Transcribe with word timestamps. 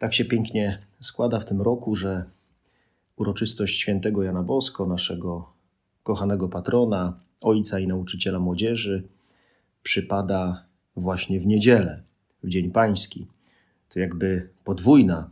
Tak 0.00 0.14
się 0.14 0.24
pięknie 0.24 0.78
składa 1.00 1.38
w 1.38 1.44
tym 1.44 1.62
roku, 1.62 1.96
że 1.96 2.24
uroczystość 3.16 3.78
świętego 3.78 4.22
Jana 4.22 4.42
Bosko, 4.42 4.86
naszego 4.86 5.52
kochanego 6.02 6.48
patrona, 6.48 7.20
ojca 7.40 7.80
i 7.80 7.86
nauczyciela 7.86 8.38
młodzieży, 8.38 9.02
przypada 9.82 10.64
właśnie 10.96 11.40
w 11.40 11.46
niedzielę, 11.46 12.02
w 12.42 12.48
Dzień 12.48 12.70
Pański. 12.70 13.26
To 13.88 14.00
jakby 14.00 14.48
podwójna 14.64 15.30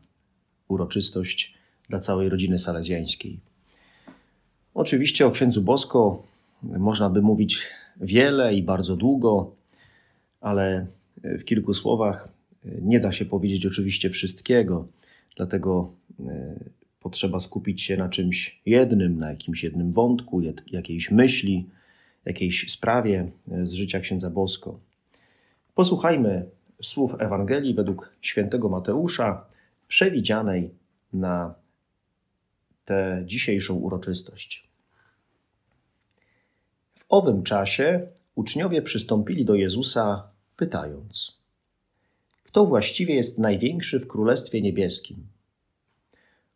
uroczystość 0.69 1.55
dla 1.89 1.99
całej 1.99 2.29
rodziny 2.29 2.59
salezjańskiej. 2.59 3.41
Oczywiście 4.75 5.27
o 5.27 5.31
księdzu 5.31 5.63
Bosko 5.63 6.23
można 6.63 7.11
by 7.11 7.23
mówić 7.23 7.67
wiele 8.01 8.55
i 8.55 8.63
bardzo 8.63 8.97
długo, 8.97 9.51
ale 10.41 10.87
w 11.23 11.45
kilku 11.45 11.75
słowach 11.75 12.38
nie 12.65 13.01
da 13.01 13.13
się 13.13 13.25
powiedzieć 13.25 13.67
oczywiście 13.67 14.11
wszystkiego, 14.11 14.89
dlatego 15.37 15.93
e, 16.21 16.55
potrzeba 17.01 17.41
skupić 17.41 17.83
się 17.83 17.97
na 17.97 18.09
czymś 18.09 18.61
jednym, 18.67 19.19
na 19.19 19.31
jakimś 19.31 19.65
jednym 19.65 19.93
wątku, 19.93 20.41
jakiejś 20.73 21.11
myśli, 21.11 21.69
jakiejś 22.25 22.71
sprawie 22.71 23.31
e, 23.53 23.67
z 23.67 23.73
życia 23.73 24.01
księdza 24.01 24.31
Bosko. 24.31 24.81
Posłuchajmy 25.75 26.51
słów 26.83 27.15
Ewangelii 27.19 27.75
według 27.75 28.17
świętego 28.21 28.69
Mateusza, 28.69 29.47
przewidzianej 29.89 30.71
na 31.13 31.55
tę 32.85 33.23
dzisiejszą 33.27 33.75
uroczystość. 33.75 34.69
W 36.95 37.05
owym 37.09 37.43
czasie 37.43 38.07
uczniowie 38.35 38.83
przystąpili 38.83 39.45
do 39.45 39.55
Jezusa, 39.55 40.31
pytając: 40.57 41.38
kto 42.49 42.67
właściwie 42.67 43.15
jest 43.15 43.39
największy 43.39 44.01
w 44.01 44.07
Królestwie 44.07 44.63
Niebieskim. 44.63 45.27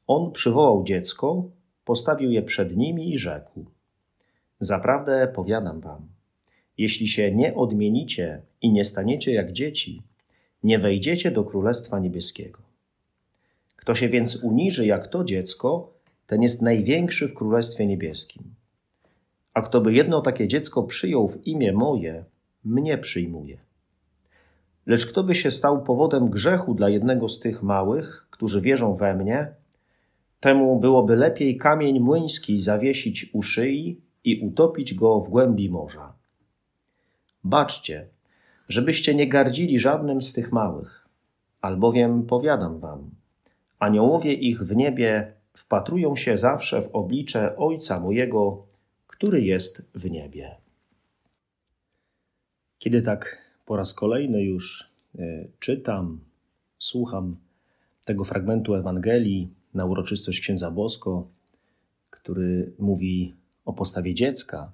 On 0.06 0.32
przywołał 0.32 0.84
dziecko, 0.84 1.50
postawił 1.84 2.30
je 2.30 2.42
przed 2.42 2.76
nimi 2.76 3.14
i 3.14 3.18
rzekł: 3.18 3.64
Zaprawdę 4.60 5.32
powiadam 5.34 5.80
wam, 5.80 6.08
jeśli 6.78 7.08
się 7.08 7.34
nie 7.34 7.54
odmienicie 7.54 8.42
i 8.62 8.72
nie 8.72 8.84
staniecie 8.84 9.34
jak 9.34 9.52
dzieci, 9.52 10.02
nie 10.62 10.78
wejdziecie 10.78 11.30
do 11.30 11.44
Królestwa 11.44 11.98
Niebieskiego. 11.98 12.62
Kto 13.76 13.94
się 13.94 14.08
więc 14.08 14.36
uniży 14.36 14.86
jak 14.86 15.06
to 15.06 15.24
dziecko, 15.24 15.92
ten 16.26 16.42
jest 16.42 16.62
największy 16.62 17.28
w 17.28 17.34
Królestwie 17.34 17.86
Niebieskim. 17.86 18.54
A 19.54 19.60
kto 19.60 19.80
by 19.80 19.92
jedno 19.92 20.20
takie 20.20 20.48
dziecko 20.48 20.82
przyjął 20.82 21.28
w 21.28 21.46
imię 21.46 21.72
moje, 21.72 22.24
mnie 22.64 22.98
przyjmuje. 22.98 23.71
Lecz 24.86 25.06
kto 25.06 25.24
by 25.24 25.34
się 25.34 25.50
stał 25.50 25.82
powodem 25.82 26.30
grzechu 26.30 26.74
dla 26.74 26.88
jednego 26.88 27.28
z 27.28 27.38
tych 27.38 27.62
małych, 27.62 28.26
którzy 28.30 28.60
wierzą 28.60 28.94
we 28.94 29.14
mnie, 29.14 29.54
temu 30.40 30.80
byłoby 30.80 31.16
lepiej 31.16 31.56
kamień 31.56 32.00
młyński 32.00 32.62
zawiesić 32.62 33.30
u 33.32 33.42
szyi 33.42 34.00
i 34.24 34.40
utopić 34.40 34.94
go 34.94 35.20
w 35.20 35.28
głębi 35.28 35.70
morza. 35.70 36.12
Baczcie, 37.44 38.08
żebyście 38.68 39.14
nie 39.14 39.28
gardzili 39.28 39.78
żadnym 39.78 40.22
z 40.22 40.32
tych 40.32 40.52
małych, 40.52 41.08
albowiem 41.60 42.26
powiadam 42.26 42.78
wam, 42.78 43.10
aniołowie 43.78 44.32
ich 44.32 44.62
w 44.62 44.76
niebie 44.76 45.32
wpatrują 45.54 46.16
się 46.16 46.38
zawsze 46.38 46.82
w 46.82 46.88
oblicze 46.92 47.56
Ojca 47.56 48.00
mojego, 48.00 48.66
który 49.06 49.40
jest 49.40 49.90
w 49.94 50.10
niebie. 50.10 50.56
Kiedy 52.78 53.02
tak 53.02 53.38
po 53.72 53.76
raz 53.76 53.94
kolejny 53.94 54.42
już 54.44 54.90
e, 55.18 55.48
czytam, 55.58 56.20
słucham 56.78 57.36
tego 58.04 58.24
fragmentu 58.24 58.74
Ewangelii 58.74 59.48
na 59.74 59.84
uroczystość 59.84 60.40
księdza 60.40 60.70
Bosko, 60.70 61.28
który 62.10 62.72
mówi 62.78 63.34
o 63.64 63.72
postawie 63.72 64.14
dziecka. 64.14 64.72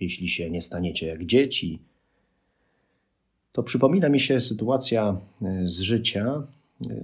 Jeśli 0.00 0.28
się 0.28 0.50
nie 0.50 0.62
staniecie 0.62 1.06
jak 1.06 1.24
dzieci, 1.24 1.78
to 3.52 3.62
przypomina 3.62 4.08
mi 4.08 4.20
się 4.20 4.40
sytuacja 4.40 5.20
e, 5.42 5.68
z 5.68 5.80
życia 5.80 6.46
e, 6.82 6.94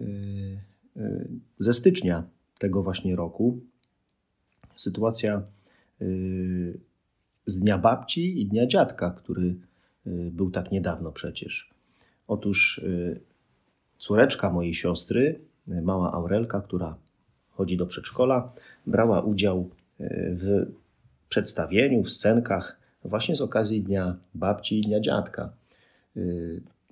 ze 1.59 1.75
stycznia 1.75 2.25
tego 2.59 2.83
właśnie 2.83 3.17
roku. 3.17 3.61
Sytuacja 4.75 5.43
z 7.47 7.61
dnia 7.61 7.79
babci 7.79 8.41
i 8.41 8.47
dnia 8.47 8.67
dziadka, 8.67 9.11
który 9.11 9.55
był 10.07 10.51
tak 10.51 10.73
niedawno 10.73 11.13
przecież. 11.13 11.71
Otóż 12.29 12.79
y, 12.79 13.21
córeczka 13.99 14.51
mojej 14.51 14.75
siostry, 14.75 15.41
y, 15.69 15.83
mała 15.83 16.13
Aurelka, 16.13 16.61
która 16.61 16.97
chodzi 17.51 17.77
do 17.77 17.87
przedszkola, 17.87 18.53
brała 18.87 19.21
udział 19.21 19.71
w 20.31 20.67
przedstawieniu, 21.29 22.03
w 22.03 22.11
scenkach 22.11 22.81
właśnie 23.05 23.37
z 23.37 23.41
okazji 23.41 23.83
Dnia 23.83 24.17
Babci 24.35 24.79
i 24.79 24.81
Dnia 24.81 25.01
Dziadka. 25.01 25.53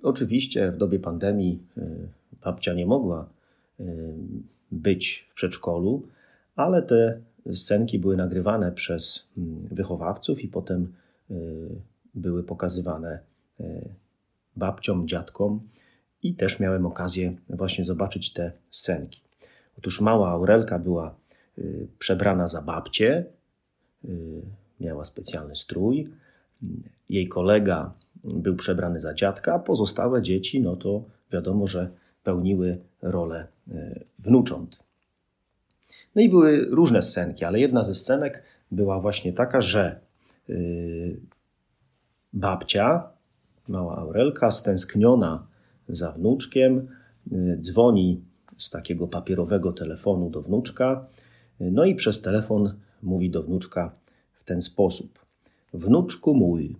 Oczywiście 0.03 0.71
w 0.71 0.77
dobie 0.77 0.99
pandemii 0.99 1.59
babcia 2.43 2.73
nie 2.73 2.85
mogła 2.85 3.29
być 4.71 5.25
w 5.29 5.33
przedszkolu, 5.33 6.07
ale 6.55 6.81
te 6.81 7.19
scenki 7.53 7.99
były 7.99 8.17
nagrywane 8.17 8.71
przez 8.71 9.27
mm, 9.37 9.67
wychowawców 9.71 10.43
i 10.43 10.47
potem 10.47 10.93
były 12.15 12.43
pokazywane 12.43 13.19
e, 13.59 13.63
babciom, 14.55 15.07
dziadkom 15.07 15.61
i 16.23 16.35
też 16.35 16.59
miałem 16.59 16.85
okazję 16.85 17.35
właśnie 17.49 17.85
zobaczyć 17.85 18.33
te 18.33 18.51
scenki. 18.69 19.21
Otóż 19.77 20.01
mała 20.01 20.29
Aurelka 20.29 20.79
była 20.79 21.15
e, 21.57 21.61
przebrana 21.99 22.47
za 22.47 22.61
babcię, 22.61 23.25
e, 24.05 24.07
miała 24.79 25.05
specjalny 25.05 25.55
strój. 25.55 26.09
Jej 27.09 27.27
kolega 27.27 27.93
był 28.23 28.55
przebrany 28.55 28.99
za 28.99 29.13
dziadka, 29.13 29.53
a 29.53 29.59
pozostałe 29.59 30.21
dzieci, 30.21 30.61
no 30.61 30.75
to 30.75 31.03
wiadomo, 31.31 31.67
że 31.67 31.89
pełniły 32.23 32.77
rolę 33.01 33.47
wnucząt. 34.19 34.79
No 36.15 36.21
i 36.21 36.29
były 36.29 36.65
różne 36.65 37.03
scenki, 37.03 37.45
ale 37.45 37.59
jedna 37.59 37.83
ze 37.83 37.95
scenek 37.95 38.43
była 38.71 38.99
właśnie 38.99 39.33
taka, 39.33 39.61
że 39.61 39.99
Babcia, 42.33 43.09
mała 43.67 43.97
Aurelka, 43.97 44.51
stęskniona 44.51 45.47
za 45.87 46.11
wnuczkiem, 46.11 46.87
y, 47.31 47.57
dzwoni 47.61 48.21
z 48.57 48.69
takiego 48.69 49.07
papierowego 49.07 49.73
telefonu 49.73 50.29
do 50.29 50.41
wnuczka, 50.41 51.07
y, 51.61 51.71
no 51.71 51.85
i 51.85 51.95
przez 51.95 52.21
telefon 52.21 52.73
mówi 53.03 53.29
do 53.29 53.43
wnuczka 53.43 53.91
w 54.33 54.43
ten 54.43 54.61
sposób: 54.61 55.19
Wnuczku 55.73 56.35
mój, 56.35 56.75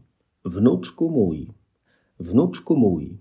wnuczku 0.45 1.09
mój, 1.09 1.47
wnuczku 2.19 2.77
mój. 2.77 3.17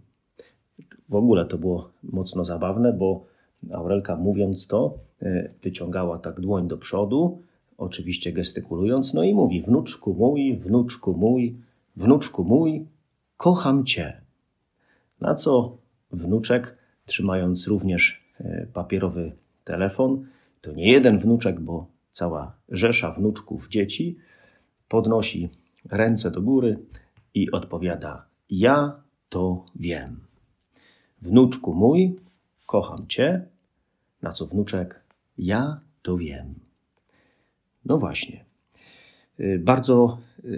W 1.09 1.15
ogóle 1.15 1.47
to 1.47 1.59
było 1.59 1.91
mocno 2.03 2.45
zabawne, 2.45 2.93
bo 2.93 3.25
Aurelka 3.73 4.17
mówiąc 4.17 4.67
to, 4.67 4.99
y, 5.23 5.53
wyciągała 5.63 6.19
tak 6.19 6.41
dłoń 6.41 6.69
do 6.69 6.79
przodu, 6.79 7.43
oczywiście 7.79 8.33
gestykulując, 8.33 9.15
no 9.15 9.23
i 9.23 9.35
mówi: 9.35 9.63
Wnuczku 9.63 10.15
mój, 10.15 10.59
wnuczku 10.59 11.15
mój, 11.15 11.57
Wnuczku 11.97 12.45
mój, 12.45 12.87
kocham 13.37 13.85
cię. 13.85 14.21
Na 15.21 15.35
co 15.35 15.79
wnuczek, 16.13 16.77
trzymając 17.07 17.67
również 17.67 18.25
e, 18.41 18.67
papierowy 18.67 19.33
telefon, 19.65 20.27
to 20.61 20.73
nie 20.73 20.93
jeden 20.93 21.19
wnuczek, 21.19 21.61
bo 21.61 21.87
cała 22.11 22.57
rzesza 22.69 23.11
wnuczków 23.11 23.69
dzieci, 23.69 24.19
podnosi 24.89 25.49
ręce 25.91 26.31
do 26.31 26.43
góry 26.43 26.79
i 27.35 27.51
odpowiada: 27.51 28.27
Ja 28.51 29.03
to 29.29 29.65
wiem. 29.77 30.21
Wnuczku 31.23 31.75
mój, 31.75 32.17
kocham 32.67 33.07
cię. 33.07 33.47
Na 34.23 34.33
co 34.33 34.47
wnuczek: 34.47 35.05
Ja 35.39 35.81
to 36.03 36.17
wiem. 36.17 36.55
No 37.85 37.99
właśnie. 37.99 38.45
E, 39.39 39.59
bardzo 39.59 40.19
e, 40.45 40.49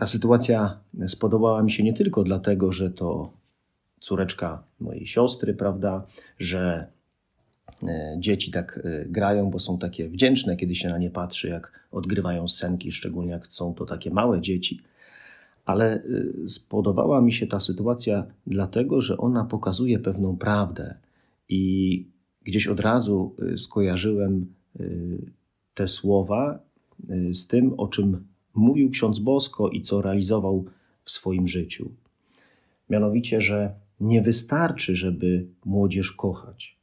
ta 0.00 0.06
sytuacja 0.06 0.80
spodobała 1.06 1.62
mi 1.62 1.70
się 1.70 1.82
nie 1.82 1.92
tylko 1.92 2.22
dlatego, 2.22 2.72
że 2.72 2.90
to 2.90 3.32
córeczka 4.00 4.62
mojej 4.80 5.06
siostry, 5.06 5.54
prawda, 5.54 6.06
że 6.38 6.86
E, 7.82 8.16
dzieci 8.18 8.50
tak 8.50 8.80
e, 8.84 9.04
grają, 9.06 9.50
bo 9.50 9.58
są 9.58 9.78
takie 9.78 10.08
wdzięczne, 10.08 10.56
kiedy 10.56 10.74
się 10.74 10.88
na 10.88 10.98
nie 10.98 11.10
patrzy, 11.10 11.48
jak 11.48 11.88
odgrywają 11.92 12.48
scenki, 12.48 12.92
szczególnie 12.92 13.30
jak 13.30 13.46
są 13.46 13.74
to 13.74 13.86
takie 13.86 14.10
małe 14.10 14.40
dzieci. 14.40 14.80
Ale 15.64 15.94
e, 15.94 16.02
spodobała 16.48 17.20
mi 17.20 17.32
się 17.32 17.46
ta 17.46 17.60
sytuacja 17.60 18.26
dlatego, 18.46 19.00
że 19.00 19.16
ona 19.16 19.44
pokazuje 19.44 19.98
pewną 19.98 20.36
prawdę 20.36 20.94
i 21.48 22.06
gdzieś 22.42 22.66
od 22.66 22.80
razu 22.80 23.36
skojarzyłem 23.56 24.54
te 25.74 25.88
słowa 25.88 26.58
z 27.32 27.46
tym, 27.46 27.74
o 27.76 27.88
czym 27.88 28.24
mówił 28.60 28.90
ksiądz 28.90 29.18
Bosko 29.18 29.68
i 29.68 29.80
co 29.80 30.02
realizował 30.02 30.64
w 31.04 31.10
swoim 31.10 31.48
życiu. 31.48 31.90
Mianowicie, 32.90 33.40
że 33.40 33.74
nie 34.00 34.22
wystarczy, 34.22 34.96
żeby 34.96 35.46
młodzież 35.64 36.12
kochać 36.12 36.80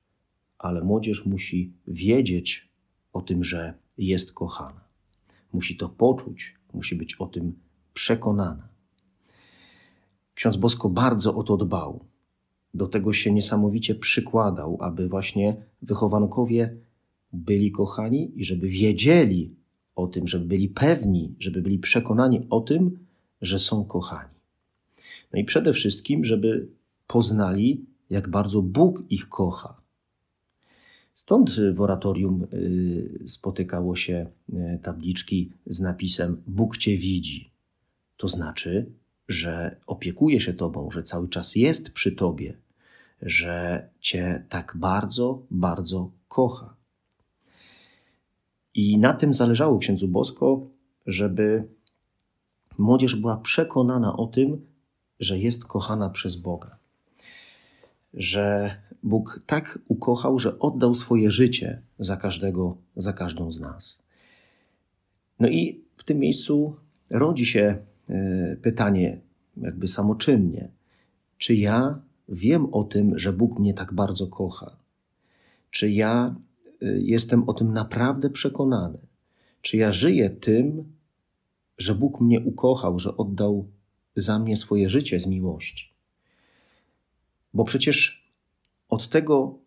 ale 0.57 0.83
młodzież 0.83 1.25
musi 1.25 1.73
wiedzieć 1.87 2.69
o 3.13 3.21
tym, 3.21 3.43
że 3.43 3.73
jest 3.97 4.33
kochana. 4.33 4.87
Musi 5.53 5.77
to 5.77 5.89
poczuć, 5.89 6.55
musi 6.73 6.95
być 6.95 7.15
o 7.15 7.25
tym 7.27 7.59
przekonana. 7.93 8.69
Ksiądz 10.33 10.57
Bosko 10.57 10.89
bardzo 10.89 11.35
o 11.35 11.43
to 11.43 11.57
dbał. 11.57 12.05
Do 12.73 12.87
tego 12.87 13.13
się 13.13 13.31
niesamowicie 13.31 13.95
przykładał, 13.95 14.77
aby 14.81 15.07
właśnie 15.07 15.65
wychowankowie 15.81 16.77
byli 17.33 17.71
kochani 17.71 18.31
i 18.35 18.43
żeby 18.43 18.67
wiedzieli 18.67 19.55
o 19.97 20.07
tym, 20.07 20.27
żeby 20.27 20.45
byli 20.45 20.69
pewni, 20.69 21.35
żeby 21.39 21.61
byli 21.61 21.79
przekonani 21.79 22.47
o 22.49 22.61
tym, 22.61 22.99
że 23.41 23.59
są 23.59 23.85
kochani. 23.85 24.35
No 25.33 25.39
i 25.39 25.43
przede 25.43 25.73
wszystkim, 25.73 26.25
żeby 26.25 26.67
poznali, 27.07 27.85
jak 28.09 28.29
bardzo 28.29 28.61
Bóg 28.61 29.03
ich 29.09 29.29
kocha, 29.29 29.81
Stąd 31.27 31.59
w 31.73 31.81
oratorium 31.81 32.47
y, 32.53 33.23
spotykało 33.27 33.95
się 33.95 34.27
y, 34.53 34.79
tabliczki 34.83 35.51
z 35.65 35.79
napisem 35.79 36.41
Bóg 36.47 36.77
Cię 36.77 36.97
widzi. 36.97 37.51
To 38.17 38.27
znaczy, 38.27 38.85
że 39.27 39.75
opiekuje 39.87 40.39
się 40.39 40.53
Tobą, 40.53 40.91
że 40.91 41.03
cały 41.03 41.29
czas 41.29 41.55
jest 41.55 41.91
przy 41.91 42.11
Tobie, 42.11 42.57
że 43.21 43.89
Cię 43.99 44.43
tak 44.49 44.73
bardzo, 44.79 45.45
bardzo 45.51 46.11
kocha. 46.27 46.75
I 48.77 48.97
na 48.97 49.13
tym 49.13 49.33
zależało 49.33 49.79
księdzu 49.79 50.07
Bosko, 50.07 50.67
żeby 51.05 51.67
młodzież 52.77 53.15
była 53.15 53.37
przekonana 53.37 54.17
o 54.17 54.27
tym, 54.27 54.65
że 55.19 55.39
jest 55.39 55.65
kochana 55.65 56.09
przez 56.09 56.35
Boga. 56.35 56.77
Że 58.13 58.75
Bóg 59.03 59.39
tak 59.45 59.79
ukochał, 59.87 60.39
że 60.39 60.59
oddał 60.59 60.95
swoje 60.95 61.31
życie 61.31 61.81
za 61.99 62.17
każdego, 62.17 62.77
za 62.95 63.13
każdą 63.13 63.51
z 63.51 63.59
nas. 63.59 64.03
No 65.39 65.47
i 65.47 65.83
w 65.95 66.03
tym 66.03 66.19
miejscu 66.19 66.75
rodzi 67.09 67.45
się 67.45 67.77
e, 68.09 68.55
pytanie, 68.55 69.19
jakby 69.57 69.87
samoczynnie: 69.87 70.71
czy 71.37 71.55
ja 71.55 71.99
wiem 72.29 72.73
o 72.73 72.83
tym, 72.83 73.19
że 73.19 73.33
Bóg 73.33 73.59
mnie 73.59 73.73
tak 73.73 73.93
bardzo 73.93 74.27
kocha? 74.27 74.77
Czy 75.71 75.91
ja 75.91 76.35
jestem 76.81 77.49
o 77.49 77.53
tym 77.53 77.73
naprawdę 77.73 78.29
przekonany? 78.29 78.97
Czy 79.61 79.77
ja 79.77 79.91
żyję 79.91 80.29
tym, 80.29 80.93
że 81.77 81.95
Bóg 81.95 82.21
mnie 82.21 82.39
ukochał, 82.39 82.99
że 82.99 83.17
oddał 83.17 83.67
za 84.15 84.39
mnie 84.39 84.57
swoje 84.57 84.89
życie 84.89 85.19
z 85.19 85.27
miłości? 85.27 85.93
Bo 87.53 87.63
przecież 87.63 88.31
od 88.89 89.09
tego, 89.09 89.59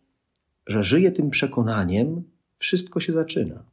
że 0.67 0.83
żyję 0.83 1.13
tym 1.13 1.31
przekonaniem, 1.31 2.23
wszystko 2.59 3.01
się 3.01 3.13
zaczyna. 3.13 3.65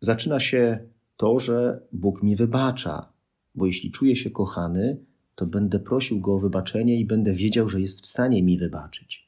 Zaczyna 0.00 0.40
się 0.40 0.78
to, 1.16 1.38
że 1.38 1.80
Bóg 1.92 2.22
mi 2.22 2.36
wybacza, 2.36 3.12
bo 3.54 3.66
jeśli 3.66 3.90
czuję 3.90 4.16
się 4.16 4.30
kochany, 4.30 4.96
to 5.34 5.46
będę 5.46 5.78
prosił 5.78 6.20
Go 6.20 6.34
o 6.34 6.38
wybaczenie 6.38 7.00
i 7.00 7.04
będę 7.04 7.32
wiedział, 7.32 7.68
że 7.68 7.80
jest 7.80 8.00
w 8.00 8.06
stanie 8.06 8.42
mi 8.42 8.58
wybaczyć. 8.58 9.26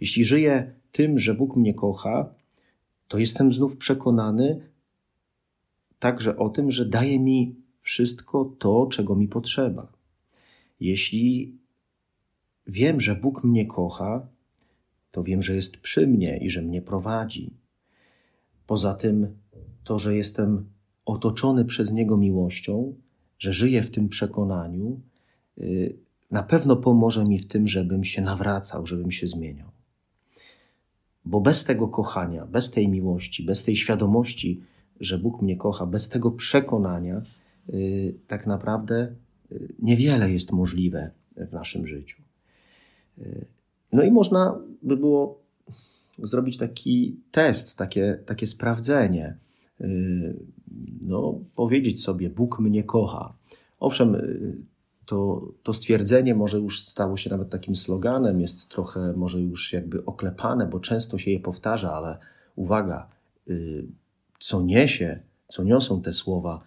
Jeśli 0.00 0.24
żyję 0.24 0.74
tym, 0.92 1.18
że 1.18 1.34
Bóg 1.34 1.56
mnie 1.56 1.74
kocha, 1.74 2.34
to 3.08 3.18
jestem 3.18 3.52
znów 3.52 3.76
przekonany 3.76 4.70
także 5.98 6.36
o 6.36 6.48
tym, 6.48 6.70
że 6.70 6.86
daje 6.86 7.20
mi 7.20 7.56
wszystko 7.80 8.44
to, 8.58 8.86
czego 8.86 9.16
mi 9.16 9.28
potrzeba. 9.28 9.92
Jeśli 10.80 11.58
wiem, 12.66 13.00
że 13.00 13.16
Bóg 13.16 13.44
mnie 13.44 13.66
kocha, 13.66 14.26
to 15.10 15.22
wiem, 15.22 15.42
że 15.42 15.54
jest 15.54 15.80
przy 15.80 16.06
mnie 16.06 16.38
i 16.38 16.50
że 16.50 16.62
mnie 16.62 16.82
prowadzi. 16.82 17.56
Poza 18.66 18.94
tym, 18.94 19.38
to, 19.84 19.98
że 19.98 20.16
jestem 20.16 20.70
otoczony 21.04 21.64
przez 21.64 21.92
Niego 21.92 22.16
miłością, 22.16 22.94
że 23.38 23.52
żyję 23.52 23.82
w 23.82 23.90
tym 23.90 24.08
przekonaniu, 24.08 25.00
y, 25.58 25.98
na 26.30 26.42
pewno 26.42 26.76
pomoże 26.76 27.24
mi 27.24 27.38
w 27.38 27.48
tym, 27.48 27.68
żebym 27.68 28.04
się 28.04 28.22
nawracał, 28.22 28.86
żebym 28.86 29.10
się 29.10 29.26
zmieniał. 29.26 29.70
Bo 31.30 31.40
bez 31.40 31.64
tego 31.64 31.88
kochania, 31.88 32.46
bez 32.46 32.70
tej 32.70 32.88
miłości, 32.88 33.42
bez 33.42 33.62
tej 33.62 33.76
świadomości, 33.76 34.60
że 35.00 35.18
Bóg 35.18 35.42
mnie 35.42 35.56
kocha, 35.56 35.86
bez 35.86 36.08
tego 36.08 36.30
przekonania, 36.30 37.22
y, 37.68 38.14
tak 38.26 38.46
naprawdę 38.46 39.12
y, 39.52 39.74
niewiele 39.78 40.30
jest 40.30 40.52
możliwe 40.52 41.10
w 41.36 41.52
naszym 41.52 41.86
życiu. 41.86 42.22
No 43.92 44.02
i 44.02 44.10
można 44.10 44.58
by 44.82 44.96
było 44.96 45.40
zrobić 46.22 46.58
taki 46.58 47.16
test, 47.30 47.78
takie, 47.78 48.18
takie 48.26 48.46
sprawdzenie. 48.46 49.36
Y, 49.80 50.36
no, 51.02 51.38
powiedzieć 51.54 52.02
sobie, 52.02 52.30
Bóg 52.30 52.60
mnie 52.60 52.84
kocha. 52.84 53.34
Owszem, 53.80 54.14
y, 54.14 54.56
to, 55.10 55.52
to 55.62 55.72
stwierdzenie 55.72 56.34
może 56.34 56.58
już 56.58 56.82
stało 56.84 57.16
się 57.16 57.30
nawet 57.30 57.50
takim 57.50 57.76
sloganem, 57.76 58.40
jest 58.40 58.68
trochę 58.68 59.12
może 59.12 59.40
już 59.40 59.72
jakby 59.72 60.04
oklepane, 60.04 60.66
bo 60.66 60.80
często 60.80 61.18
się 61.18 61.30
je 61.30 61.40
powtarza, 61.40 61.92
ale 61.92 62.18
uwaga, 62.56 63.08
y, 63.48 63.86
co 64.38 64.62
niesie, 64.62 65.20
co 65.48 65.64
niosą 65.64 66.02
te 66.02 66.12
słowa, 66.12 66.60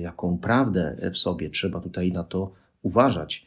jaką 0.00 0.38
prawdę 0.38 1.10
w 1.12 1.18
sobie, 1.18 1.50
trzeba 1.50 1.80
tutaj 1.80 2.12
na 2.12 2.24
to 2.24 2.52
uważać. 2.82 3.46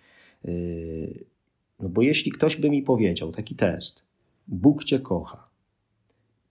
No 1.80 1.89
bo 1.89 2.01
jeśli 2.01 2.31
ktoś 2.31 2.56
by 2.56 2.69
mi 2.69 2.81
powiedział 2.83 3.31
taki 3.31 3.56
test, 3.56 4.01
Bóg 4.47 4.83
cię 4.83 5.00
kocha, 5.00 5.49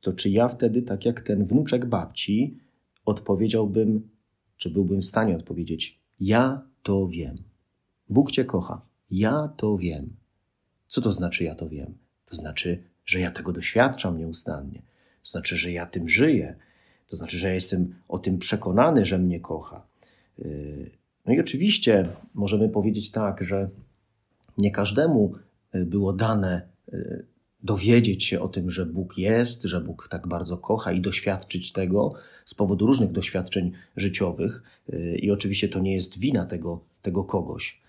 to 0.01 0.13
czy 0.13 0.31
ja 0.31 0.49
wtedy, 0.49 0.83
tak 0.83 1.05
jak 1.05 1.21
ten 1.21 1.45
wnuczek 1.45 1.87
babci, 1.87 2.59
odpowiedziałbym, 3.05 4.09
czy 4.57 4.71
byłbym 4.71 5.01
w 5.01 5.05
stanie 5.05 5.37
odpowiedzieć: 5.37 6.01
Ja 6.21 6.63
to 6.83 7.07
wiem. 7.07 7.37
Bóg 8.09 8.31
cię 8.31 8.45
kocha. 8.45 8.81
Ja 9.11 9.49
to 9.57 9.79
wiem. 9.79 10.17
Co 10.89 11.01
to 11.01 11.13
znaczy 11.13 11.45
ja 11.45 11.55
to 11.55 11.69
wiem? 11.69 11.95
To 12.27 12.37
znaczy, 12.37 12.83
że 13.07 13.21
ja 13.21 13.31
tego 13.31 13.53
doświadczam 13.53 14.19
nieustannie. 14.19 14.83
To 15.23 15.31
znaczy, 15.31 15.57
że 15.57 15.73
ja 15.73 15.87
tym 15.87 16.09
żyję. 16.09 16.57
To 17.09 17.17
znaczy, 17.17 17.39
że 17.39 17.49
ja 17.49 17.55
jestem 17.55 17.95
o 18.09 18.19
tym 18.19 18.39
przekonany, 18.39 19.05
że 19.05 19.19
mnie 19.19 19.41
kocha. 19.41 19.87
Yy, 20.39 20.91
no 21.27 21.35
i 21.35 21.41
oczywiście 21.41 22.03
możemy 22.35 22.69
powiedzieć 22.69 23.11
tak, 23.11 23.45
że 23.45 23.71
nie 24.59 24.71
każdemu 24.71 25.35
y, 25.75 25.85
było 25.85 26.13
dane 26.13 26.69
y, 26.93 27.27
dowiedzieć 27.63 28.25
się 28.25 28.41
o 28.41 28.49
tym, 28.49 28.71
że 28.71 28.87
Bóg 28.87 29.19
jest, 29.19 29.63
że 29.63 29.81
Bóg 29.81 30.09
tak 30.11 30.29
bardzo 30.29 30.59
kocha 30.59 30.93
i 30.93 31.01
doświadczyć 31.01 31.73
tego 31.73 32.13
z 32.45 32.55
powodu 32.55 32.87
różnych 32.87 33.13
doświadczeń 33.13 33.73
życiowych. 33.97 34.63
I 35.17 35.31
oczywiście 35.31 35.69
to 35.69 35.79
nie 35.79 35.95
jest 35.95 36.19
wina 36.19 36.47
tego, 36.47 36.81
tego 37.03 37.25
kogoś. 37.25 37.81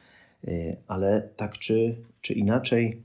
Ale 0.87 1.29
tak 1.35 1.57
czy, 1.57 1.95
czy 2.21 2.33
inaczej, 2.33 3.03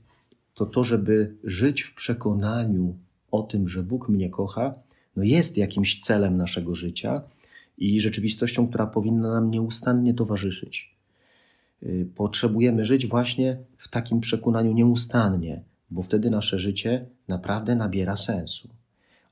to 0.53 0.65
to, 0.65 0.83
żeby 0.83 1.35
żyć 1.43 1.81
w 1.81 1.95
przekonaniu 1.95 2.95
o 3.31 3.43
tym, 3.43 3.67
że 3.67 3.83
Bóg 3.83 4.09
mnie 4.09 4.29
kocha, 4.29 4.73
no 5.15 5.23
jest 5.23 5.57
jakimś 5.57 5.99
celem 5.99 6.37
naszego 6.37 6.75
życia 6.75 7.21
i 7.77 8.01
rzeczywistością, 8.01 8.67
która 8.67 8.87
powinna 8.87 9.29
nam 9.29 9.51
nieustannie 9.51 10.13
towarzyszyć. 10.13 10.95
Y, 11.83 12.09
potrzebujemy 12.15 12.85
żyć 12.85 13.07
właśnie 13.07 13.57
w 13.77 13.87
takim 13.87 14.19
przekonaniu 14.19 14.73
nieustannie, 14.73 15.63
bo 15.91 16.01
wtedy 16.01 16.29
nasze 16.29 16.59
życie 16.59 17.05
naprawdę 17.27 17.75
nabiera 17.75 18.15
sensu. 18.15 18.69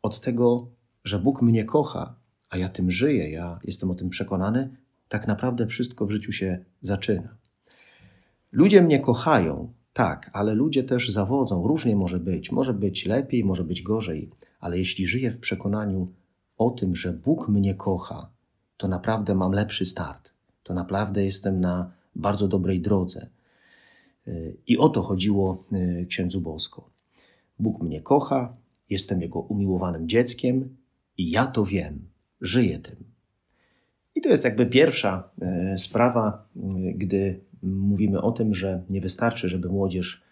Od 0.02 0.20
tego, 0.20 0.68
że 1.04 1.20
Bóg 1.20 1.42
mnie 1.42 1.66
kocha, 1.66 2.16
a 2.50 2.58
ja 2.58 2.70
tym 2.70 2.92
żyję, 2.92 3.32
ja 3.32 3.60
jestem 3.64 3.92
o 3.92 3.96
tym 3.96 4.10
przekonany, 4.10 4.70
tak 5.10 5.28
naprawdę 5.28 5.68
wszystko 5.68 6.06
w 6.06 6.12
życiu 6.12 6.32
się 6.32 6.66
zaczyna. 6.82 7.43
Ludzie 8.54 8.82
mnie 8.82 9.00
kochają, 9.00 9.74
tak, 9.94 10.30
ale 10.34 10.54
ludzie 10.54 10.84
też 10.84 11.10
zawodzą, 11.10 11.68
różnie 11.68 11.96
może 11.96 12.20
być. 12.20 12.52
Może 12.52 12.74
być 12.74 13.06
lepiej, 13.06 13.44
może 13.44 13.64
być 13.64 13.82
gorzej, 13.82 14.30
ale 14.60 14.78
jeśli 14.78 15.08
żyję 15.08 15.32
w 15.32 15.40
przekonaniu 15.40 16.08
o 16.58 16.70
tym, 16.70 16.96
że 16.96 17.14
Bóg 17.14 17.50
mnie 17.50 17.76
kocha, 17.76 18.30
to 18.78 18.88
naprawdę 18.88 19.36
mam 19.36 19.52
lepszy 19.52 19.86
start. 19.86 20.34
To 20.64 20.74
naprawdę 20.74 21.26
jestem 21.26 21.60
na 21.60 21.92
bardzo 22.16 22.48
dobrej 22.48 22.82
drodze. 22.82 23.30
I 24.68 24.78
o 24.78 24.90
to 24.90 25.02
chodziło 25.02 25.64
e, 25.72 26.06
księdzu 26.06 26.42
Bosko. 26.42 26.90
Bóg 27.60 27.82
mnie 27.82 28.02
kocha, 28.02 28.56
jestem 28.90 29.22
Jego 29.22 29.40
umiłowanym 29.40 30.08
dzieckiem 30.08 30.78
i 31.18 31.32
ja 31.32 31.48
to 31.48 31.66
wiem, 31.66 32.00
żyję 32.42 32.80
tym. 32.80 32.96
I 34.16 34.22
to 34.22 34.30
jest 34.30 34.44
jakby 34.44 34.66
pierwsza 34.66 35.30
e, 35.42 35.80
sprawa, 35.80 36.48
gdy 36.96 37.40
mówimy 37.63 38.22
o 38.22 38.32
tym, 38.32 38.53
że 38.53 38.84
nie 38.89 39.01
wystarczy, 39.01 39.50
żeby 39.50 39.70
młodzież 39.70 40.24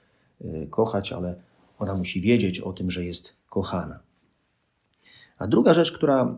e, 0.41 0.67
kochać, 0.67 1.13
ale 1.13 1.35
ona 1.79 1.93
musi 1.93 2.21
wiedzieć 2.21 2.59
o 2.59 2.73
tym, 2.73 2.91
że 2.91 3.05
jest 3.05 3.35
kochana. 3.49 3.99
A 5.37 5.47
druga 5.47 5.73
rzecz, 5.73 5.91
która 5.91 6.23
e, 6.23 6.37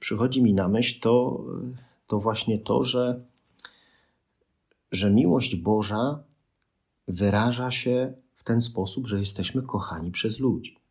przychodzi 0.00 0.42
mi 0.42 0.54
na 0.54 0.68
myśl, 0.68 1.00
to, 1.00 1.44
to 2.06 2.18
właśnie 2.18 2.58
to, 2.58 2.82
że, 2.82 3.20
że 4.92 5.10
miłość 5.10 5.56
Boża 5.56 6.24
wyraża 7.08 7.70
się 7.70 8.14
w 8.34 8.44
ten 8.44 8.60
sposób, 8.60 9.06
że 9.06 9.18
jesteśmy 9.18 9.62
kochani 9.62 10.10
przez 10.10 10.40
ludzi. 10.40 10.83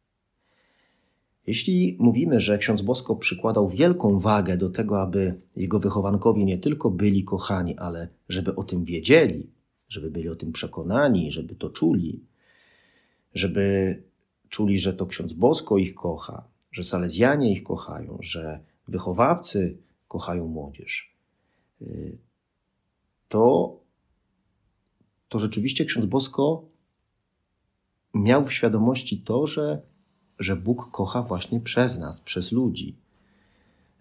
Jeśli 1.47 1.97
mówimy, 1.99 2.39
że 2.39 2.57
ksiądz 2.57 2.81
Bosko 2.81 3.15
przykładał 3.15 3.67
wielką 3.67 4.19
wagę 4.19 4.57
do 4.57 4.69
tego, 4.69 5.01
aby 5.01 5.41
jego 5.55 5.79
wychowankowie 5.79 6.45
nie 6.45 6.57
tylko 6.57 6.91
byli 6.91 7.23
kochani, 7.23 7.77
ale 7.77 8.07
żeby 8.29 8.55
o 8.55 8.63
tym 8.63 8.83
wiedzieli, 8.83 9.51
żeby 9.89 10.11
byli 10.11 10.29
o 10.29 10.35
tym 10.35 10.51
przekonani, 10.51 11.31
żeby 11.31 11.55
to 11.55 11.69
czuli, 11.69 12.25
żeby 13.33 14.03
czuli, 14.49 14.79
że 14.79 14.93
to 14.93 15.05
ksiądz 15.05 15.33
Bosko 15.33 15.77
ich 15.77 15.95
kocha, 15.95 16.47
że 16.71 16.83
salezjanie 16.83 17.51
ich 17.51 17.63
kochają, 17.63 18.17
że 18.21 18.59
wychowawcy 18.87 19.77
kochają 20.07 20.47
młodzież, 20.47 21.15
y, 21.81 22.17
to, 23.27 23.75
to 25.29 25.39
rzeczywiście 25.39 25.85
ksiądz 25.85 26.05
Bosko 26.05 26.65
miał 28.13 28.43
w 28.43 28.53
świadomości 28.53 29.21
to, 29.21 29.47
że 29.47 29.81
że 30.39 30.55
Bóg 30.55 30.91
kocha 30.91 31.21
właśnie 31.21 31.59
przez 31.59 31.99
nas, 31.99 32.21
przez 32.21 32.51
ludzi, 32.51 32.95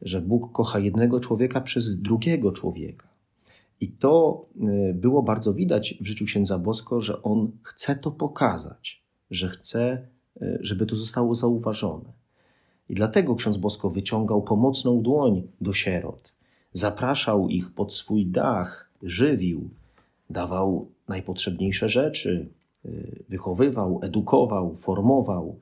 że 0.02 0.20
Bóg 0.20 0.52
kocha 0.52 0.78
jednego 0.78 1.20
człowieka 1.20 1.60
przez 1.60 2.00
drugiego 2.00 2.52
człowieka. 2.52 3.08
I 3.80 3.88
to 3.88 4.44
y, 4.90 4.94
było 4.94 5.22
bardzo 5.22 5.54
widać 5.54 5.94
w 6.00 6.06
życiu 6.06 6.24
księdza 6.24 6.58
Bosko, 6.58 7.00
że 7.00 7.22
on 7.22 7.50
chce 7.62 7.96
to 7.96 8.10
pokazać, 8.10 9.02
że 9.30 9.48
chce, 9.48 10.06
y, 10.42 10.58
żeby 10.60 10.86
to 10.86 10.96
zostało 10.96 11.34
zauważone. 11.34 12.12
I 12.88 12.94
dlatego 12.94 13.34
ksiądz 13.34 13.56
Bosko 13.56 13.90
wyciągał 13.90 14.42
pomocną 14.42 15.02
dłoń 15.02 15.42
do 15.60 15.72
sierot, 15.72 16.32
zapraszał 16.72 17.48
ich 17.48 17.70
pod 17.70 17.94
swój 17.94 18.26
dach, 18.26 18.90
żywił, 19.02 19.70
dawał 20.30 20.88
najpotrzebniejsze 21.08 21.88
rzeczy, 21.88 22.48
y, 22.84 23.24
wychowywał, 23.28 24.00
edukował, 24.02 24.74
formował 24.74 25.56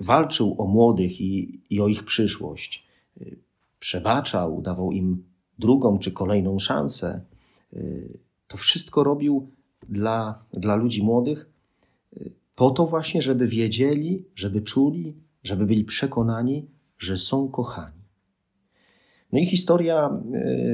walczył 0.00 0.54
o 0.58 0.66
młodych 0.66 1.20
i, 1.20 1.60
i 1.70 1.80
o 1.80 1.88
ich 1.88 2.04
przyszłość. 2.04 2.86
Przebaczał, 3.78 4.62
dawał 4.62 4.92
im 4.92 5.24
drugą 5.58 5.98
czy 5.98 6.12
kolejną 6.12 6.58
szansę. 6.58 7.20
To 8.46 8.56
wszystko 8.56 9.04
robił 9.04 9.50
dla, 9.88 10.44
dla 10.52 10.76
ludzi 10.76 11.02
młodych, 11.02 11.50
po 12.54 12.70
to 12.70 12.86
właśnie, 12.86 13.22
żeby 13.22 13.46
wiedzieli, 13.46 14.24
żeby 14.34 14.60
czuli, 14.60 15.16
żeby 15.44 15.66
byli 15.66 15.84
przekonani, 15.84 16.66
że 16.98 17.16
są 17.16 17.48
kochani. 17.48 18.02
No 19.32 19.38
i 19.38 19.46
historia 19.46 20.22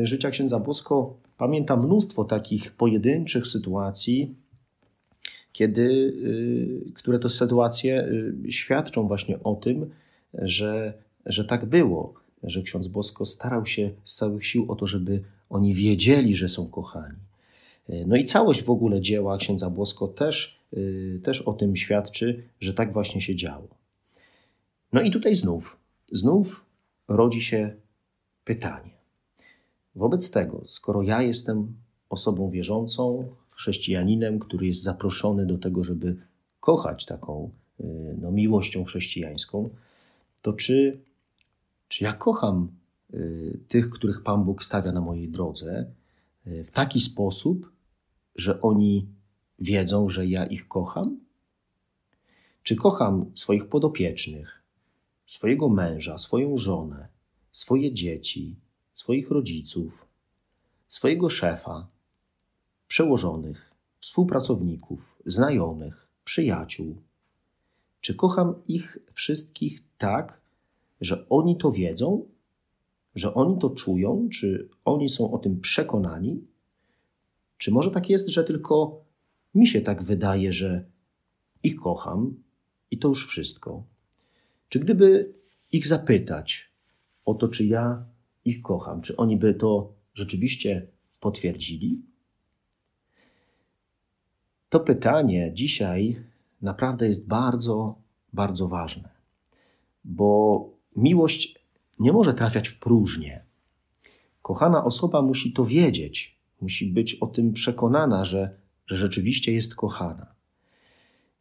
życia 0.03 0.31
księdza 0.31 0.61
Bosko 0.61 1.17
pamięta 1.37 1.77
mnóstwo 1.77 2.25
takich 2.25 2.73
pojedynczych 2.73 3.47
sytuacji, 3.47 4.35
kiedy, 5.55 5.83
y, 6.89 6.93
które 6.95 7.19
to 7.19 7.31
sytuacje 7.31 8.09
y, 8.47 8.53
świadczą 8.53 9.09
właśnie 9.09 9.43
o 9.43 9.55
tym, 9.55 9.91
że, 10.35 10.95
że 11.27 11.45
tak 11.45 11.65
było, 11.65 12.15
że 12.43 12.63
ksiądz 12.63 12.89
Bosko 12.89 13.27
starał 13.27 13.67
się 13.67 13.91
z 14.05 14.15
całych 14.15 14.47
sił 14.47 14.73
o 14.73 14.77
to, 14.77 14.87
żeby 14.87 15.23
oni 15.51 15.75
wiedzieli, 15.75 16.35
że 16.35 16.49
są 16.49 16.69
kochani. 16.69 17.19
Y, 17.91 18.05
no 18.07 18.17
i 18.17 18.25
całość 18.25 18.63
w 18.63 18.71
ogóle 18.71 19.01
dzieła 19.01 19.39
księdza 19.39 19.71
Bosko 19.71 20.09
też, 20.09 20.65
też 21.23 21.43
o 21.43 21.53
tym 21.53 21.77
świadczy, 21.77 22.43
że 22.61 22.75
tak 22.75 22.93
właśnie 22.93 23.21
się 23.21 23.37
działo. 23.37 23.69
No 24.93 25.03
i 25.03 25.11
tutaj 25.11 25.35
znów, 25.35 25.79
znów 26.13 26.65
rodzi 27.09 27.41
się 27.41 27.75
pytanie. 28.45 28.91
Wobec 29.95 30.31
tego, 30.31 30.63
skoro 30.67 31.03
ja 31.03 31.23
jestem 31.23 31.75
osobą 32.09 32.49
wierzącą, 32.49 33.29
chrześcijaninem, 33.55 34.39
który 34.39 34.67
jest 34.67 34.83
zaproszony 34.83 35.47
do 35.47 35.59
tego, 35.59 35.85
żeby 35.85 36.17
kochać 36.61 37.07
taką 37.07 37.51
y, 37.81 37.85
no, 38.21 38.31
miłością 38.31 38.85
chrześcijańską, 38.85 39.71
to 40.43 40.53
czy, 40.53 41.01
czy 41.89 42.05
ja 42.05 42.13
kocham 42.13 42.69
y, 43.15 43.61
tych, 43.69 43.91
których 43.91 44.23
Pan 44.23 44.45
Bóg 44.45 44.65
stawia 44.65 44.93
na 44.93 45.01
mojej 45.01 45.29
drodze 45.29 45.93
y, 46.47 46.65
w 46.65 46.71
taki 46.71 47.01
sposób, 47.01 47.73
że 48.37 48.61
oni 48.61 49.09
wiedzą, 49.59 50.09
że 50.09 50.27
ja 50.27 50.47
ich 50.47 50.69
kocham? 50.69 51.21
Czy 52.63 52.77
kocham 52.77 53.31
swoich 53.35 53.69
podopiecznych, 53.69 54.63
swojego 55.27 55.69
męża, 55.69 56.19
swoją 56.19 56.59
żonę, 56.59 57.09
swoje 57.53 57.93
dzieci, 57.93 58.57
swoich 58.95 59.31
rodziców, 59.31 60.09
swojego 60.87 61.31
szefa, 61.31 61.94
przełożonych, 62.95 63.75
współpracowników, 64.01 65.19
znajomych, 65.27 66.09
przyjaciół? 66.25 66.97
Czy 68.01 68.15
kocham 68.15 68.55
ich 68.69 68.99
wszystkich 69.13 69.83
tak, 69.99 70.41
że 71.01 71.29
oni 71.29 71.57
to 71.57 71.73
wiedzą, 71.73 72.29
że 73.15 73.35
oni 73.35 73.59
to 73.59 73.71
czują, 73.71 74.29
czy 74.33 74.69
oni 74.85 75.09
są 75.09 75.33
o 75.33 75.39
tym 75.39 75.61
przekonani? 75.61 76.47
Czy 77.59 77.71
może 77.71 77.91
tak 77.91 78.11
jest, 78.11 78.29
że 78.29 78.45
tylko 78.45 79.05
mi 79.55 79.67
się 79.67 79.81
tak 79.81 80.03
wydaje, 80.03 80.53
że 80.53 80.85
ich 81.63 81.77
kocham 81.77 82.43
i 82.91 82.99
to 82.99 83.09
już 83.09 83.27
wszystko? 83.27 83.85
Czy 84.69 84.79
gdyby 84.79 85.35
ich 85.73 85.87
zapytać 85.87 86.71
o 87.25 87.35
to, 87.35 87.49
czy 87.49 87.65
ja 87.65 88.07
ich 88.45 88.63
kocham, 88.63 89.01
czy 89.01 89.17
oni 89.17 89.37
by 89.37 89.55
to 89.55 89.93
rzeczywiście 90.15 90.87
potwierdzili? 91.21 92.14
To 94.75 94.81
pytanie 94.81 95.53
dzisiaj 95.53 96.17
naprawdę 96.63 97.07
jest 97.07 97.29
bardzo, 97.29 97.99
bardzo 98.33 98.69
ważne, 98.69 99.09
bo 100.05 100.71
miłość 100.97 101.59
nie 101.99 102.13
może 102.13 102.35
trafiać 102.35 102.69
w 102.69 102.79
próżnię. 102.79 103.45
Kochana 104.43 104.85
osoba 104.85 105.23
musi 105.23 105.53
to 105.53 105.65
wiedzieć, 105.65 106.39
musi 106.61 106.87
być 106.87 107.15
o 107.15 107.27
tym 107.27 107.53
przekonana, 107.53 108.25
że, 108.25 108.57
że 108.87 108.97
rzeczywiście 108.97 109.53
jest 109.53 109.75
kochana. 109.75 110.35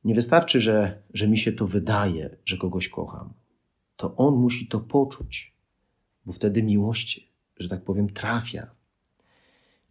Nie 0.03 0.15
wystarczy, 0.15 0.59
że, 0.59 1.01
że 1.13 1.27
mi 1.27 1.37
się 1.37 1.51
to 1.51 1.67
wydaje, 1.67 2.37
że 2.45 2.57
kogoś 2.57 2.89
kocham. 2.89 3.33
To 3.95 4.15
on 4.15 4.35
musi 4.35 4.67
to 4.67 4.79
poczuć, 4.79 5.55
bo 6.25 6.31
wtedy 6.33 6.63
miłość, 6.63 7.31
że 7.57 7.69
tak 7.69 7.83
powiem, 7.83 8.09
trafia. 8.09 8.71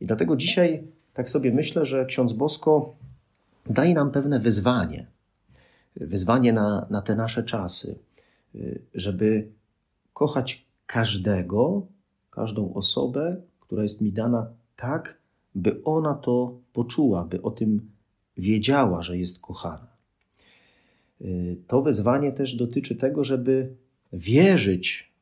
I 0.01 0.07
dlatego 0.07 0.37
dzisiaj 0.37 0.85
tak 1.13 1.31
sobie 1.31 1.53
myślę, 1.53 1.85
że 1.85 2.07
ksiądz 2.07 2.33
Bosko 2.33 3.03
daje 3.67 3.95
nam 3.95 4.11
pewne 4.11 4.39
wyzwanie, 4.39 5.07
wyzwanie 5.97 6.53
na, 6.53 6.87
na 6.91 7.01
te 7.01 7.17
nasze 7.17 7.45
czasy, 7.45 7.99
żeby 8.95 9.49
kochać 10.13 10.67
każdego, 10.87 11.87
każdą 12.31 12.75
osobę, 12.75 13.43
która 13.61 13.83
jest 13.83 14.01
mi 14.01 14.13
dana 14.13 14.51
tak, 14.77 15.23
by 15.55 15.85
ona 15.85 16.15
to 16.15 16.59
poczuła, 16.73 17.25
by 17.25 17.43
o 17.43 17.51
tym 17.51 17.91
wiedziała, 18.37 19.03
że 19.03 19.19
jest 19.19 19.41
kochana. 19.41 19.93
To 21.67 21.83
wyzwanie 21.83 22.33
też 22.33 22.55
dotyczy 22.55 22.97
tego, 22.97 23.25
żeby 23.25 23.75
wierzyć, 24.13 25.13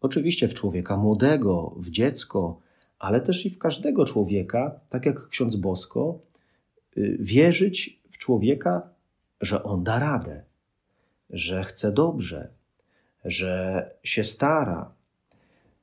oczywiście 0.00 0.48
w 0.48 0.54
człowieka 0.54 0.96
młodego, 0.96 1.74
w 1.76 1.90
dziecko, 1.90 2.60
ale 2.98 3.20
też 3.20 3.46
i 3.46 3.50
w 3.50 3.58
każdego 3.58 4.04
człowieka, 4.04 4.80
tak 4.88 5.06
jak 5.06 5.28
ksiądz 5.28 5.56
Bosko, 5.56 6.18
wierzyć 7.18 8.02
w 8.10 8.18
człowieka, 8.18 8.88
że 9.40 9.62
on 9.62 9.84
da 9.84 9.98
radę, 9.98 10.42
że 11.30 11.64
chce 11.64 11.92
dobrze, 11.92 12.48
że 13.24 13.90
się 14.02 14.24
stara, 14.24 14.92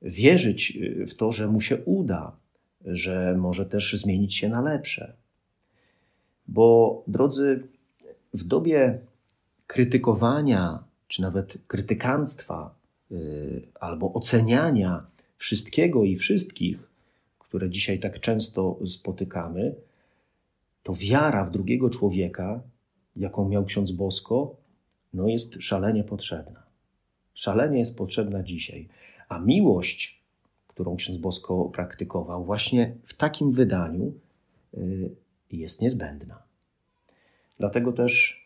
wierzyć 0.02 0.78
y, 0.82 1.06
w 1.06 1.16
to, 1.16 1.32
że 1.32 1.48
mu 1.48 1.62
się 1.62 1.78
uda, 1.78 2.36
że 2.86 3.36
może 3.38 3.66
też 3.66 3.94
zmienić 3.94 4.36
się 4.36 4.50
na 4.50 4.62
lepsze. 4.62 5.14
Bo 6.48 7.04
drodzy, 7.08 7.68
w 8.34 8.44
dobie 8.44 9.00
krytykowania, 9.68 10.84
czy 11.08 11.22
nawet 11.22 11.58
krytykanstwa, 11.68 12.76
yy, 13.12 13.68
albo 13.80 14.14
oceniania 14.14 15.06
wszystkiego 15.36 16.04
i 16.04 16.16
wszystkich, 16.16 16.90
które 17.40 17.70
dzisiaj 17.70 18.00
tak 18.00 18.20
często 18.20 18.80
spotykamy, 18.88 19.76
to 20.86 20.94
wiara 20.94 21.46
w 21.46 21.52
drugiego 21.52 21.90
człowieka, 21.90 22.62
jaką 23.16 23.50
miał 23.50 23.66
ksiądz 23.66 23.92
Bosko, 23.92 24.56
no 25.14 25.28
jest 25.28 25.64
szalenie 25.64 26.04
potrzebna. 26.04 26.64
Szalenie 27.34 27.80
jest 27.80 27.98
potrzebna 27.98 28.44
dzisiaj. 28.44 28.88
A 29.30 29.40
miłość, 29.40 30.24
którą 30.68 30.96
ksiądz 30.96 31.18
Bosko 31.18 31.66
praktykował, 31.66 32.44
właśnie 32.44 32.96
w 33.04 33.14
takim 33.14 33.52
wydaniu 33.52 34.14
y, 34.74 35.16
jest 35.52 35.82
niezbędna. 35.82 36.44
Dlatego 37.60 37.92
też, 37.92 38.42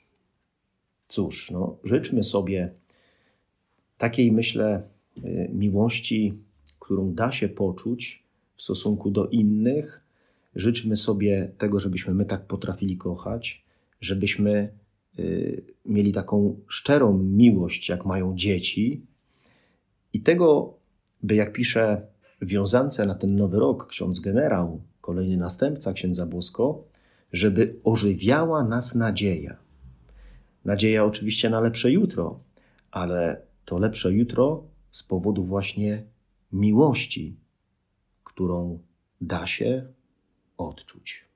cóż, 1.07 1.51
no, 1.51 1.77
życzmy 1.83 2.23
sobie 2.23 2.73
takiej, 3.97 4.31
myślę, 4.31 4.83
y, 5.17 5.49
miłości, 5.53 6.37
którą 6.79 7.13
da 7.13 7.31
się 7.31 7.49
poczuć 7.49 8.23
w 8.55 8.61
stosunku 8.61 9.11
do 9.11 9.27
innych. 9.27 10.08
Życzmy 10.59 10.97
sobie 10.97 11.51
tego, 11.57 11.79
żebyśmy 11.79 12.13
my 12.13 12.25
tak 12.25 12.45
potrafili 12.45 12.97
kochać, 12.97 13.65
żebyśmy 14.01 14.73
y, 15.19 15.63
mieli 15.85 16.13
taką 16.13 16.59
szczerą 16.67 17.17
miłość, 17.17 17.89
jak 17.89 18.05
mają 18.05 18.35
dzieci. 18.35 19.05
I 20.13 20.21
tego, 20.21 20.77
by 21.23 21.35
jak 21.35 21.53
pisze 21.53 22.07
wiązance 22.41 23.05
na 23.05 23.13
ten 23.13 23.35
nowy 23.35 23.59
rok 23.59 23.87
ksiądz 23.87 24.19
generał, 24.19 24.81
kolejny 25.01 25.37
następca 25.37 25.93
księdza 25.93 26.25
Bosko, 26.25 26.83
żeby 27.33 27.75
ożywiała 27.83 28.63
nas 28.63 28.95
nadzieja. 28.95 29.57
Nadzieja 30.65 31.05
oczywiście 31.05 31.49
na 31.49 31.59
lepsze 31.59 31.91
jutro, 31.91 32.39
ale 32.91 33.41
to 33.65 33.77
lepsze 33.77 34.13
jutro 34.13 34.63
z 34.91 35.03
powodu 35.03 35.43
właśnie 35.43 36.03
miłości, 36.51 37.35
którą 38.23 38.79
da 39.21 39.47
się 39.47 39.98
odczuć. 40.59 41.28